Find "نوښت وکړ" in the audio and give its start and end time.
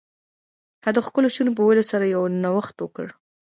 2.43-3.07